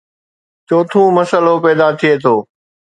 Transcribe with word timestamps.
چوٿون 0.67 1.05
مسئلو 1.17 1.55
پيدا 1.65 1.87
ٿئي 1.99 2.11
ٿو 2.23 2.35